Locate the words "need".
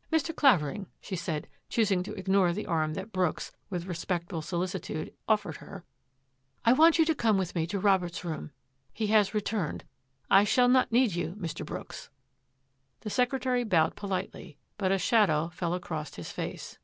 10.90-11.14